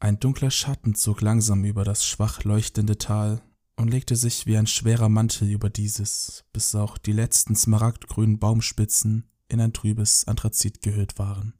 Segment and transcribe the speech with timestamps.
[0.00, 3.42] Ein dunkler Schatten zog langsam über das schwach leuchtende Tal
[3.76, 9.30] und legte sich wie ein schwerer Mantel über dieses, bis auch die letzten smaragdgrünen Baumspitzen
[9.48, 11.54] in ein trübes Anthrazit gehüllt waren.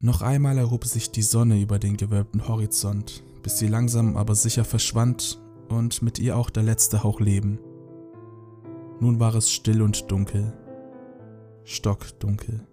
[0.00, 4.64] Noch einmal erhob sich die Sonne über den gewölbten Horizont, bis sie langsam aber sicher
[4.64, 7.58] verschwand und mit ihr auch der letzte Hauch Leben.
[9.00, 10.52] Nun war es still und dunkel,
[11.64, 12.67] stockdunkel.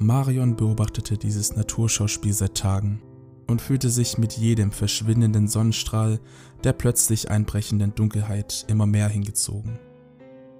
[0.00, 3.02] Marion beobachtete dieses Naturschauspiel seit Tagen
[3.48, 6.20] und fühlte sich mit jedem verschwindenden Sonnenstrahl
[6.62, 9.78] der plötzlich einbrechenden Dunkelheit immer mehr hingezogen.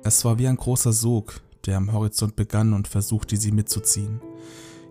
[0.03, 4.21] Es war wie ein großer Sog, der am Horizont begann und versuchte, sie mitzuziehen.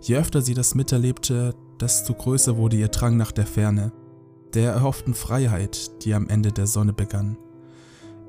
[0.02, 3.92] Je öfter sie das miterlebte, desto größer wurde ihr Drang nach der Ferne,
[4.54, 7.38] der erhofften Freiheit, die am Ende der Sonne begann.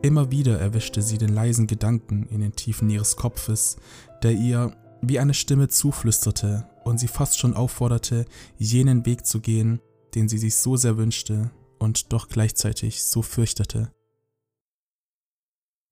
[0.03, 3.77] Immer wieder erwischte sie den leisen Gedanken in den Tiefen ihres Kopfes,
[4.23, 8.25] der ihr wie eine Stimme zuflüsterte und sie fast schon aufforderte,
[8.59, 9.81] jenen Weg zu gehen,
[10.15, 13.93] den sie sich so sehr wünschte und doch gleichzeitig so fürchtete.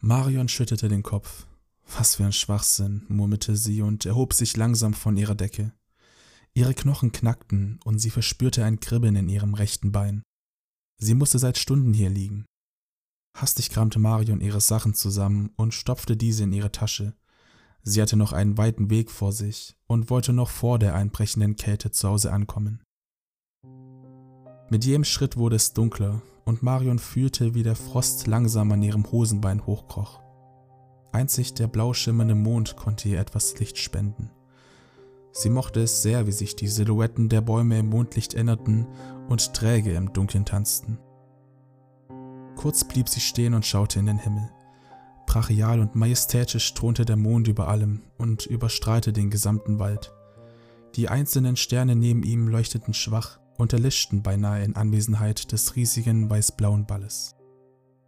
[0.00, 1.46] Marion schüttelte den Kopf.
[1.96, 5.72] Was für ein Schwachsinn, murmelte sie und erhob sich langsam von ihrer Decke.
[6.52, 10.22] Ihre Knochen knackten und sie verspürte ein Kribbeln in ihrem rechten Bein.
[10.98, 12.46] Sie musste seit Stunden hier liegen.
[13.36, 17.14] Hastig kramte Marion ihre Sachen zusammen und stopfte diese in ihre Tasche,
[17.88, 21.92] Sie hatte noch einen weiten Weg vor sich und wollte noch vor der einbrechenden Kälte
[21.92, 22.82] zu Hause ankommen.
[24.68, 29.08] Mit jedem Schritt wurde es dunkler und Marion fühlte, wie der Frost langsam an ihrem
[29.12, 30.20] Hosenbein hochkroch.
[31.12, 34.30] Einzig der blau schimmernde Mond konnte ihr etwas Licht spenden.
[35.30, 38.88] Sie mochte es sehr, wie sich die Silhouetten der Bäume im Mondlicht änderten
[39.28, 40.98] und träge im Dunkeln tanzten.
[42.56, 44.50] Kurz blieb sie stehen und schaute in den Himmel.
[45.26, 50.12] Brachial und majestätisch thronte der Mond über allem und überstrahlte den gesamten Wald.
[50.94, 56.86] Die einzelnen Sterne neben ihm leuchteten schwach und erlischten beinahe in Anwesenheit des riesigen weißblauen
[56.86, 57.34] Balles.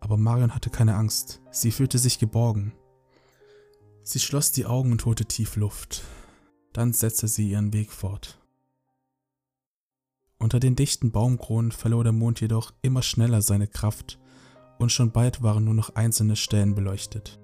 [0.01, 2.73] Aber Marion hatte keine Angst, sie fühlte sich geborgen.
[4.05, 6.05] Sie schloss die Augen und holte tief Luft.
[6.73, 8.39] Dann setzte sie ihren Weg fort.
[10.39, 14.19] Unter den dichten Baumkronen verlor der Mond jedoch immer schneller seine Kraft
[14.79, 17.39] und schon bald waren nur noch einzelne Stellen beleuchtet.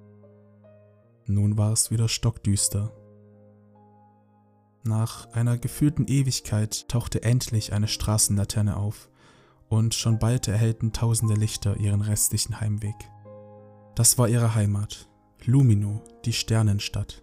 [1.26, 2.92] Nun war es wieder stockdüster.
[4.84, 9.08] Nach einer gefühlten Ewigkeit tauchte endlich eine Straßenlaterne auf
[9.68, 12.94] und schon bald erhellten tausende Lichter ihren restlichen Heimweg.
[13.94, 15.08] Das war ihre Heimat,
[15.44, 17.22] Lumino, die Sternenstadt.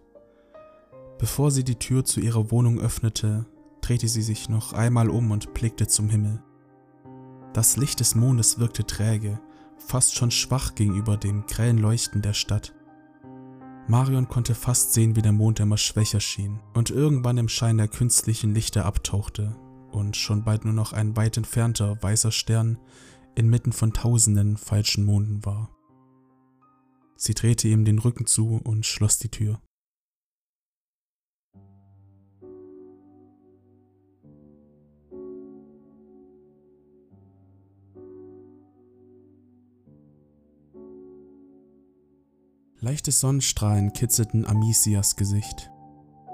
[1.18, 3.46] Bevor sie die Tür zu ihrer Wohnung öffnete,
[3.80, 6.42] drehte sie sich noch einmal um und blickte zum Himmel.
[7.52, 9.38] Das Licht des Mondes wirkte träge
[9.86, 12.74] fast schon schwach gegenüber dem grellen Leuchten der Stadt.
[13.88, 17.88] Marion konnte fast sehen, wie der Mond immer schwächer schien und irgendwann im Schein der
[17.88, 19.56] künstlichen Lichter abtauchte
[19.90, 22.78] und schon bald nur noch ein weit entfernter weißer Stern
[23.34, 25.70] inmitten von tausenden falschen Monden war.
[27.16, 29.60] Sie drehte ihm den Rücken zu und schloss die Tür.
[42.84, 45.70] Leichte Sonnenstrahlen kitzelten Amicias Gesicht.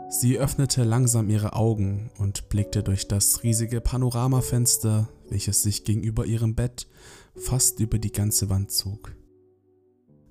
[0.09, 6.55] Sie öffnete langsam ihre Augen und blickte durch das riesige Panoramafenster, welches sich gegenüber ihrem
[6.55, 6.89] Bett
[7.37, 9.15] fast über die ganze Wand zog.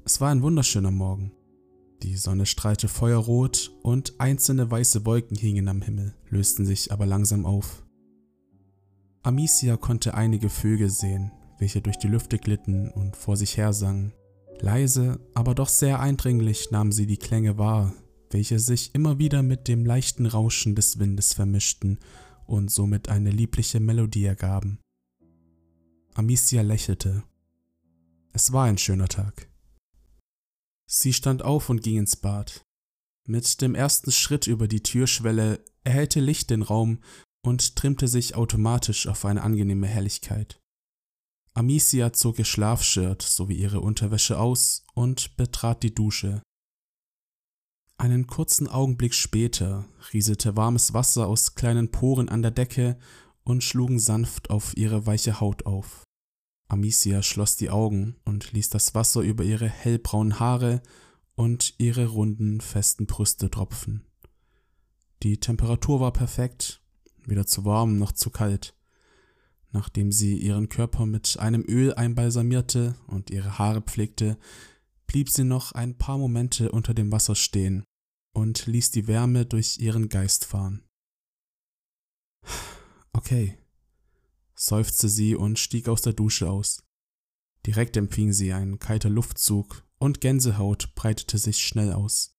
[0.06, 1.34] Es war ein wunderschöner Morgen.
[2.02, 7.46] Die Sonne strahlte feuerrot und einzelne weiße Wolken hingen am Himmel, lösten sich aber langsam
[7.46, 7.86] auf.
[9.22, 14.14] Amicia konnte einige Vögel sehen, welche durch die Lüfte glitten und vor sich her sangen.
[14.62, 17.94] Leise, aber doch sehr eindringlich nahm sie die Klänge wahr,
[18.32, 22.00] welche sich immer wieder mit dem leichten Rauschen des Windes vermischten
[22.46, 24.80] und somit eine liebliche Melodie ergaben.
[26.14, 27.24] Amicia lächelte.
[28.34, 29.50] Es war ein schöner Tag.
[30.88, 32.66] Sie stand auf und ging ins Bad.
[33.28, 37.00] Mit dem ersten Schritt über die Türschwelle erhellte Licht den Raum
[37.46, 40.60] und trimmte sich automatisch auf eine angenehme Helligkeit.
[41.58, 46.44] Amicia zog ihr Schlafshirt sowie ihre Unterwäsche aus und betrat die Dusche.
[47.98, 53.00] Einen kurzen Augenblick später rieselte warmes Wasser aus kleinen Poren an der Decke
[53.44, 56.04] und schlugen sanft auf ihre weiche Haut auf.
[56.68, 60.84] Amicia schloss die Augen und ließ das Wasser über ihre hellbraunen Haare
[61.34, 64.06] und ihre runden, festen Brüste tropfen.
[65.24, 66.84] Die Temperatur war perfekt,
[67.26, 68.77] weder zu warm noch zu kalt.
[69.78, 74.40] Nachdem sie ihren Körper mit einem Öl einbalsamierte und ihre Haare pflegte,
[75.06, 77.84] blieb sie noch ein paar Momente unter dem Wasser stehen
[78.34, 80.84] und ließ die Wärme durch ihren Geist fahren.
[83.14, 83.60] Okay,
[84.56, 86.84] seufzte sie und stieg aus der Dusche aus.
[87.64, 92.36] Direkt empfing sie ein kalter Luftzug und Gänsehaut breitete sich schnell aus.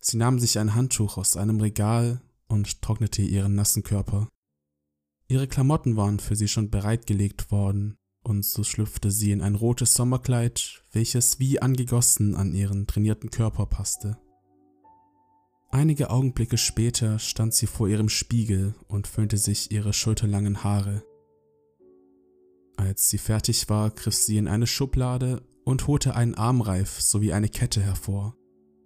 [0.00, 4.28] Sie nahm sich ein Handtuch aus einem Regal und trocknete ihren nassen Körper.
[5.32, 9.94] Ihre Klamotten waren für sie schon bereitgelegt worden, und so schlüpfte sie in ein rotes
[9.94, 14.18] Sommerkleid, welches wie angegossen an ihren trainierten Körper passte.
[15.70, 21.02] Einige Augenblicke später stand sie vor ihrem Spiegel und föhnte sich ihre schulterlangen Haare.
[22.76, 27.48] Als sie fertig war, griff sie in eine Schublade und holte einen Armreif sowie eine
[27.48, 28.36] Kette hervor.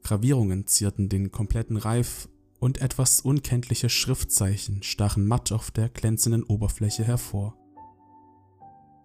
[0.04, 2.28] Gravierungen zierten den kompletten Reif
[2.58, 7.56] und etwas unkenntliche Schriftzeichen stachen matt auf der glänzenden Oberfläche hervor.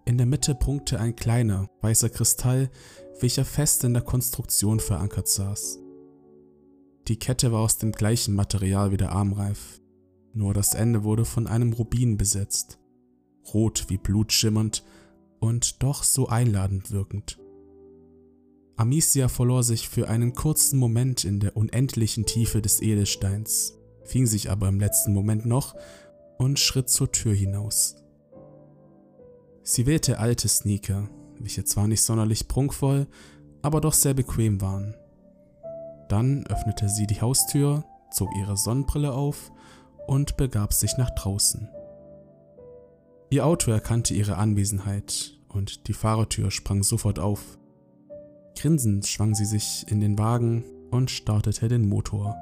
[0.04, 2.70] In der Mitte prunkte ein kleiner, weißer Kristall,
[3.20, 5.78] welcher fest in der Konstruktion verankert saß.
[7.08, 9.80] Die Kette war aus dem gleichen Material wie der Armreif,
[10.34, 12.78] nur das Ende wurde von einem Rubin besetzt,
[13.52, 14.82] rot wie Blut schimmernd
[15.40, 17.41] und doch so einladend wirkend.
[18.82, 24.50] Amicia verlor sich für einen kurzen Moment in der unendlichen Tiefe des Edelsteins, fing sich
[24.50, 25.76] aber im letzten Moment noch
[26.36, 27.94] und schritt zur Tür hinaus.
[29.62, 31.08] Sie wählte alte Sneaker,
[31.38, 33.06] welche zwar nicht sonderlich prunkvoll,
[33.62, 34.96] aber doch sehr bequem waren.
[36.08, 39.52] Dann öffnete sie die Haustür, zog ihre Sonnenbrille auf
[40.08, 41.68] und begab sich nach draußen.
[43.30, 47.60] Ihr Auto erkannte ihre Anwesenheit und die Fahrertür sprang sofort auf.
[48.56, 52.36] Grinsend schwang sie sich in den Wagen und startete den Motor.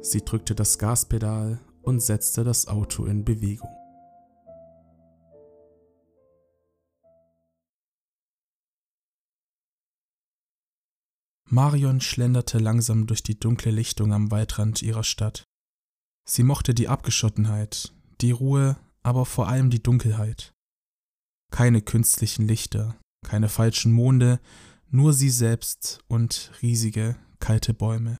[0.00, 3.68] Sie drückte das Gaspedal und setzte das Auto in Bewegung.
[11.48, 15.44] Marion schlenderte langsam durch die dunkle Lichtung am Waldrand ihrer Stadt.
[16.28, 20.52] Sie mochte die Abgeschottenheit, die Ruhe, aber vor allem die Dunkelheit.
[21.52, 24.40] Keine künstlichen Lichter, keine falschen Monde,
[24.90, 28.16] nur sie selbst und riesige, kalte Bäume.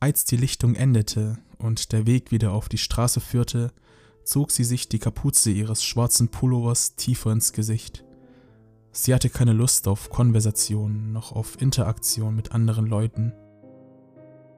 [0.00, 3.72] Als die Lichtung endete und der Weg wieder auf die Straße führte,
[4.24, 8.04] zog sie sich die Kapuze ihres schwarzen Pullovers tiefer ins Gesicht.
[8.92, 13.32] Sie hatte keine Lust auf Konversation noch auf Interaktion mit anderen Leuten.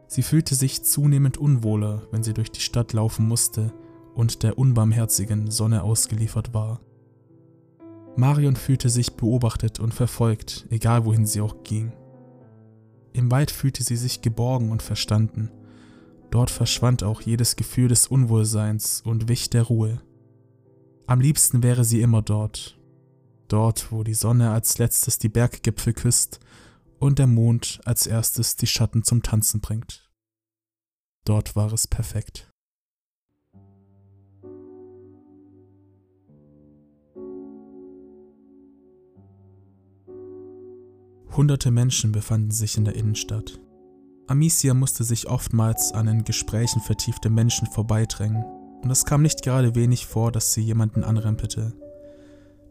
[0.07, 3.73] Sie fühlte sich zunehmend unwohler, wenn sie durch die Stadt laufen musste
[4.15, 6.81] und der unbarmherzigen Sonne ausgeliefert war.
[8.17, 11.93] Marion fühlte sich beobachtet und verfolgt, egal wohin sie auch ging.
[13.13, 15.51] Im Wald fühlte sie sich geborgen und verstanden.
[16.31, 20.01] Dort verschwand auch jedes Gefühl des Unwohlseins und wich der Ruhe.
[21.07, 22.79] Am liebsten wäre sie immer dort.
[23.49, 26.41] Dort, wo die Sonne als letztes die Berggipfel küsst
[26.99, 30.11] und der Mond als erstes die Schatten zum Tanzen bringt.
[31.25, 32.54] Dort war es perfekt.
[41.37, 43.59] Hunderte Menschen befanden sich in der Innenstadt.
[44.29, 48.45] Amicia musste sich oftmals an in Gesprächen vertiefte Menschen vorbeidrängen,
[48.83, 51.73] und es kam nicht gerade wenig vor, dass sie jemanden anrempelte.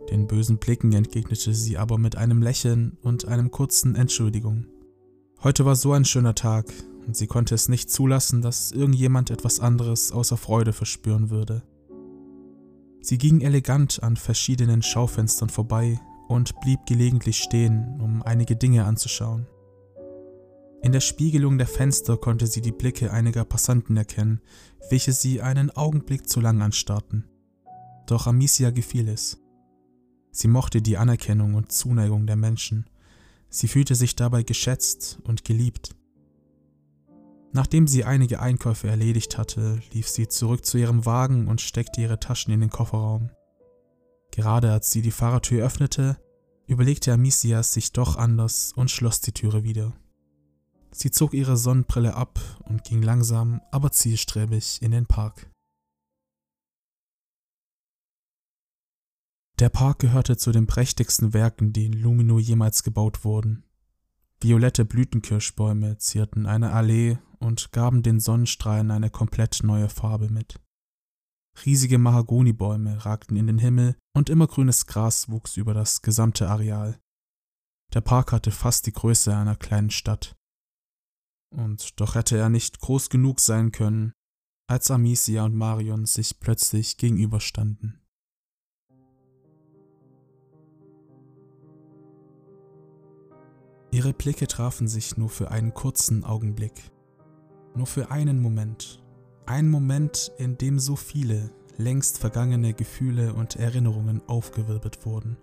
[0.09, 4.65] Den bösen Blicken entgegnete sie aber mit einem Lächeln und einem kurzen Entschuldigung.
[5.43, 6.71] Heute war so ein schöner Tag,
[7.05, 11.63] und sie konnte es nicht zulassen, dass irgendjemand etwas anderes außer Freude verspüren würde.
[13.01, 19.47] Sie ging elegant an verschiedenen Schaufenstern vorbei und blieb gelegentlich stehen, um einige Dinge anzuschauen.
[20.81, 24.41] In der Spiegelung der Fenster konnte sie die Blicke einiger Passanten erkennen,
[24.89, 27.25] welche sie einen Augenblick zu lang anstarrten.
[28.05, 29.39] Doch Amicia gefiel es.
[30.31, 32.89] Sie mochte die Anerkennung und Zuneigung der Menschen.
[33.49, 35.95] Sie fühlte sich dabei geschätzt und geliebt.
[37.53, 42.19] Nachdem sie einige Einkäufe erledigt hatte, lief sie zurück zu ihrem Wagen und steckte ihre
[42.19, 43.29] Taschen in den Kofferraum.
[44.33, 46.17] Gerade als sie die Fahrertür öffnete,
[46.65, 49.93] überlegte Amicia sich doch anders und schloss die Türe wieder.
[50.91, 55.51] Sie zog ihre Sonnenbrille ab und ging langsam, aber zielstrebig in den Park.
[59.59, 63.63] Der Park gehörte zu den prächtigsten Werken, die in Lumino jemals gebaut wurden.
[64.41, 70.59] Violette Blütenkirschbäume zierten eine Allee und gaben den Sonnenstrahlen eine komplett neue Farbe mit.
[71.65, 76.99] Riesige Mahagonibäume ragten in den Himmel und immergrünes Gras wuchs über das gesamte Areal.
[77.93, 80.35] Der Park hatte fast die Größe einer kleinen Stadt.
[81.55, 84.13] Und doch hätte er nicht groß genug sein können,
[84.67, 87.99] als Amicia und Marion sich plötzlich gegenüberstanden.
[93.91, 96.89] Ihre Blicke trafen sich nur für einen kurzen Augenblick,
[97.75, 99.02] nur für einen Moment,
[99.45, 105.37] einen Moment, in dem so viele längst vergangene Gefühle und Erinnerungen aufgewirbelt wurden.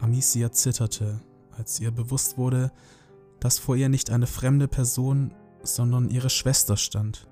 [0.00, 1.20] Amicia zitterte,
[1.56, 2.72] als ihr bewusst wurde,
[3.40, 7.28] dass vor ihr nicht eine fremde Person, sondern ihre Schwester stand.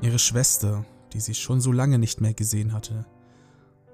[0.00, 3.06] Ihre Schwester, die sie schon so lange nicht mehr gesehen hatte.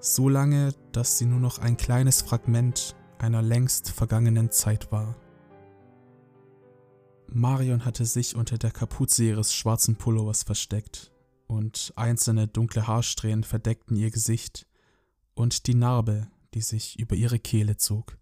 [0.00, 5.14] So lange, dass sie nur noch ein kleines Fragment einer längst vergangenen Zeit war.
[7.34, 11.12] Marion hatte sich unter der Kapuze ihres schwarzen Pullovers versteckt
[11.46, 14.66] und einzelne dunkle Haarsträhnen verdeckten ihr Gesicht
[15.34, 18.18] und die Narbe, die sich über ihre Kehle zog.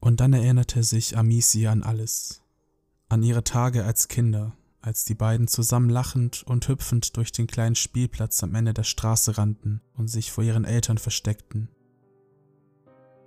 [0.00, 2.42] Und dann erinnerte sich Amicia an alles,
[3.08, 7.74] an ihre Tage als Kinder, als die beiden zusammen lachend und hüpfend durch den kleinen
[7.74, 11.68] Spielplatz am Ende der Straße rannten und sich vor ihren Eltern versteckten.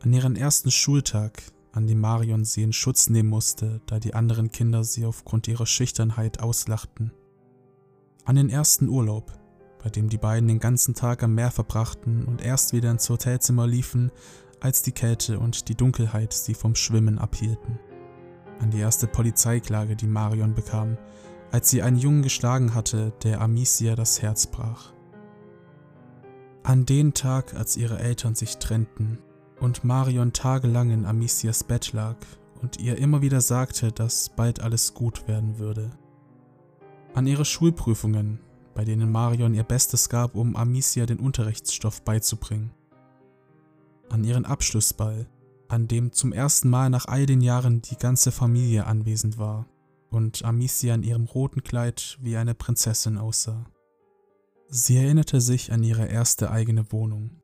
[0.01, 4.51] An ihren ersten Schultag, an dem Marion sie in Schutz nehmen musste, da die anderen
[4.51, 7.12] Kinder sie aufgrund ihrer Schüchternheit auslachten.
[8.25, 9.34] An den ersten Urlaub,
[9.84, 13.68] bei dem die beiden den ganzen Tag am Meer verbrachten und erst wieder ins Hotelzimmer
[13.68, 14.12] liefen,
[14.60, 17.80] als die Kälte und die Dunkelheit sie vom Schwimmen abhielten.
[18.60, 20.98] An die erste Polizeiklage, die Marion bekam,
[21.51, 24.94] als sie einen Jungen geschlagen hatte, der Amicia das Herz brach.
[26.62, 29.18] An den Tag, als ihre Eltern sich trennten
[29.60, 32.17] und Marion tagelang in Amicias Bett lag
[32.62, 35.91] und ihr immer wieder sagte, dass bald alles gut werden würde.
[37.13, 38.39] An ihre Schulprüfungen,
[38.74, 42.72] bei denen Marion ihr Bestes gab, um Amicia den Unterrichtsstoff beizubringen
[44.13, 45.27] an ihren Abschlussball,
[45.67, 49.65] an dem zum ersten Mal nach all den Jahren die ganze Familie anwesend war
[50.12, 53.65] und Amicia in ihrem roten Kleid wie eine Prinzessin aussah.
[54.67, 57.41] Sie erinnerte sich an ihre erste eigene Wohnung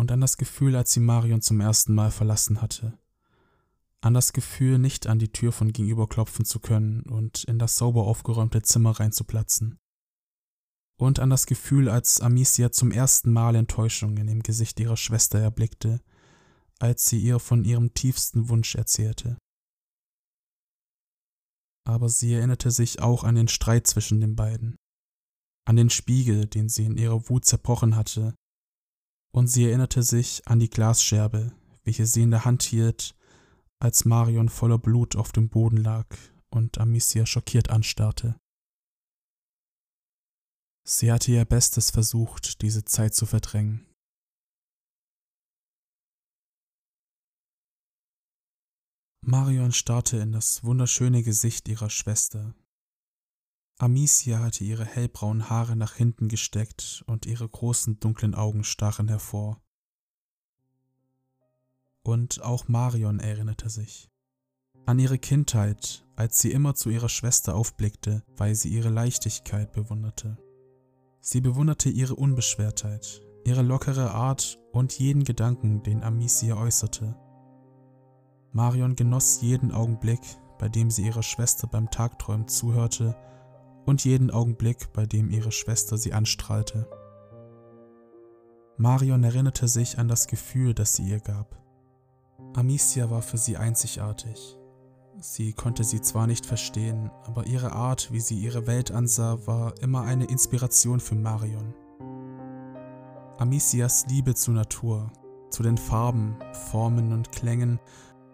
[0.00, 2.98] und an das Gefühl, als sie Marion zum ersten Mal verlassen hatte.
[4.00, 7.76] An das Gefühl, nicht an die Tür von gegenüber klopfen zu können und in das
[7.76, 9.78] sauber aufgeräumte Zimmer reinzuplatzen
[11.00, 15.38] und an das Gefühl, als Amicia zum ersten Mal Enttäuschung in dem Gesicht ihrer Schwester
[15.38, 16.00] erblickte,
[16.78, 19.38] als sie ihr von ihrem tiefsten Wunsch erzählte.
[21.86, 24.76] Aber sie erinnerte sich auch an den Streit zwischen den beiden,
[25.66, 28.34] an den Spiegel, den sie in ihrer Wut zerbrochen hatte,
[29.32, 31.52] und sie erinnerte sich an die Glasscherbe,
[31.84, 33.14] welche sie in der Hand hielt,
[33.78, 36.06] als Marion voller Blut auf dem Boden lag
[36.50, 38.38] und Amicia schockiert anstarrte.
[40.86, 43.86] Sie hatte ihr Bestes versucht, diese Zeit zu verdrängen.
[49.22, 52.54] Marion starrte in das wunderschöne Gesicht ihrer Schwester.
[53.80, 59.58] Amicia hatte ihre hellbraunen Haare nach hinten gesteckt und ihre großen dunklen Augen stachen hervor.
[62.02, 64.10] Und auch Marion erinnerte sich
[64.84, 70.36] an ihre Kindheit, als sie immer zu ihrer Schwester aufblickte, weil sie ihre Leichtigkeit bewunderte.
[71.20, 77.16] Sie bewunderte ihre Unbeschwertheit, ihre lockere Art und jeden Gedanken, den Amicia äußerte.
[78.52, 80.20] Marion genoss jeden Augenblick,
[80.58, 83.16] bei dem sie ihrer Schwester beim Tagträumen zuhörte
[83.86, 86.88] und jeden Augenblick, bei dem ihre Schwester sie anstrahlte.
[88.76, 91.60] Marion erinnerte sich an das Gefühl, das sie ihr gab.
[92.54, 94.56] Amicia war für sie einzigartig.
[95.18, 99.74] Sie konnte sie zwar nicht verstehen, aber ihre Art, wie sie ihre Welt ansah, war
[99.82, 101.74] immer eine Inspiration für Marion.
[103.36, 105.12] Amicias Liebe zur Natur,
[105.50, 106.36] zu den Farben,
[106.70, 107.80] Formen und Klängen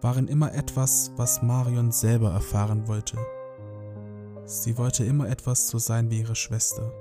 [0.00, 3.18] waren immer etwas, was Marion selber erfahren wollte.
[4.46, 6.92] Sie wollte immer etwas so sein wie ihre Schwester.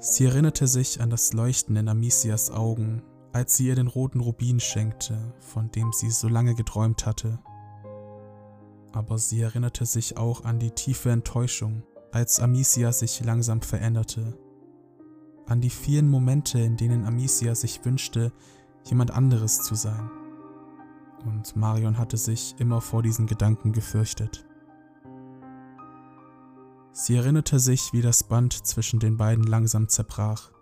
[0.00, 4.60] Sie erinnerte sich an das Leuchten in Amicias Augen, als sie ihr den roten Rubin
[4.60, 7.38] schenkte, von dem sie so lange geträumt hatte.
[8.92, 14.36] Aber sie erinnerte sich auch an die tiefe Enttäuschung, als Amicia sich langsam veränderte.
[15.46, 18.30] An die vielen Momente, in denen Amicia sich wünschte,
[18.84, 20.10] jemand anderes zu sein.
[21.24, 24.44] Und Marion hatte sich immer vor diesen Gedanken gefürchtet.
[26.94, 30.52] Sie erinnerte sich, wie das Band zwischen den beiden langsam zerbrach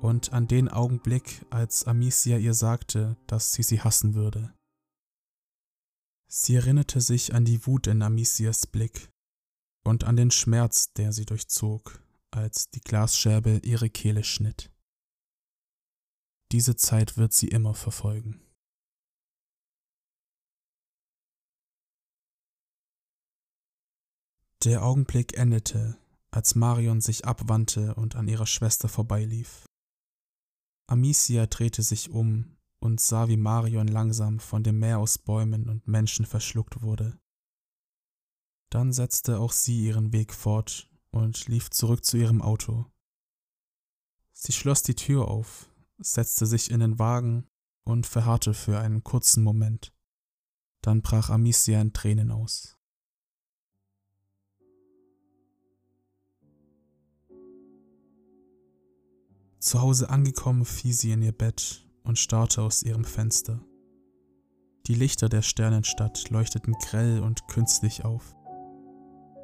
[0.00, 4.54] und an den Augenblick, als Amicia ihr sagte, dass sie sie hassen würde.
[6.30, 9.10] Sie erinnerte sich an die Wut in Amicias Blick
[9.84, 14.70] und an den Schmerz, der sie durchzog, als die Glasscherbe ihre Kehle schnitt.
[16.52, 18.40] Diese Zeit wird sie immer verfolgen.
[24.64, 25.96] Der Augenblick endete,
[26.32, 29.66] als Marion sich abwandte und an ihrer Schwester vorbeilief.
[30.88, 35.86] Amicia drehte sich um und sah, wie Marion langsam von dem Meer aus Bäumen und
[35.86, 37.20] Menschen verschluckt wurde.
[38.70, 42.86] Dann setzte auch sie ihren Weg fort und lief zurück zu ihrem Auto.
[44.32, 47.46] Sie schloss die Tür auf, setzte sich in den Wagen
[47.84, 49.94] und verharrte für einen kurzen Moment.
[50.82, 52.77] Dann brach Amicia in Tränen aus.
[59.68, 63.60] Zu Hause angekommen fiel sie in ihr Bett und starrte aus ihrem Fenster.
[64.86, 68.34] Die Lichter der Sternenstadt leuchteten grell und künstlich auf.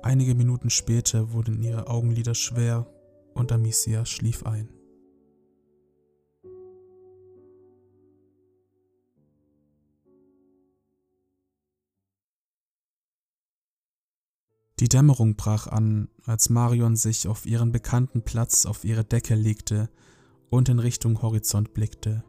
[0.03, 2.87] Einige Minuten später wurden ihre Augenlider schwer
[3.35, 4.71] und Amicia schlief ein.
[14.81, 19.91] Die Dämmerung brach an, als Marion sich auf ihren bekannten Platz auf ihre Decke legte
[20.55, 22.23] und in Richtung Horizont blickte.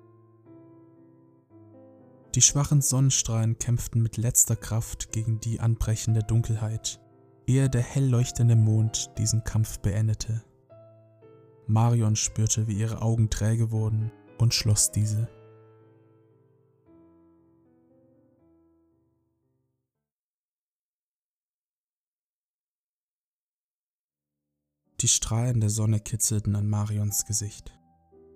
[2.34, 7.00] Die schwachen Sonnenstrahlen kämpften mit letzter Kraft gegen die anbrechende Dunkelheit,
[7.46, 10.44] ehe der hell leuchtende Mond diesen Kampf beendete.
[11.67, 15.29] Marion spürte, wie ihre Augen träge wurden und schloss diese.
[25.01, 27.77] Die Strahlen der Sonne kitzelten an Marions Gesicht.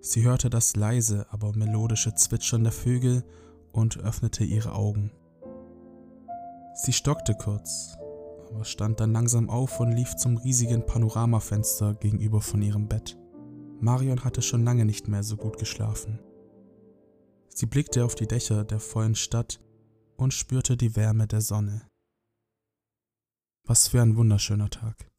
[0.01, 3.23] Sie hörte das leise, aber melodische Zwitschern der Vögel
[3.71, 5.11] und öffnete ihre Augen.
[6.73, 7.97] Sie stockte kurz,
[8.49, 13.17] aber stand dann langsam auf und lief zum riesigen Panoramafenster gegenüber von ihrem Bett.
[13.81, 16.19] Marion hatte schon lange nicht mehr so gut geschlafen.
[17.49, 19.59] Sie blickte auf die Dächer der vollen Stadt
[20.15, 21.81] und spürte die Wärme der Sonne.
[23.65, 25.09] Was für ein wunderschöner Tag.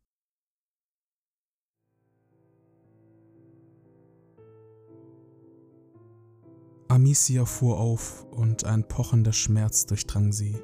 [6.91, 10.57] Amicia fuhr auf und ein pochender Schmerz durchdrang sie.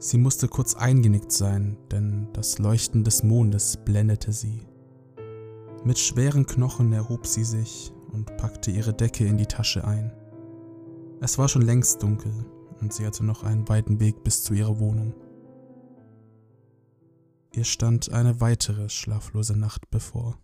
[0.00, 4.66] Sie musste kurz eingenickt sein, denn das Leuchten des Mondes blendete sie.
[5.84, 10.12] Mit schweren Knochen erhob sie sich und packte ihre Decke in die Tasche ein.
[11.20, 12.32] Es war schon längst dunkel
[12.80, 15.14] und sie hatte noch einen weiten Weg bis zu ihrer Wohnung.
[17.52, 20.36] Ihr stand eine weitere schlaflose Nacht bevor.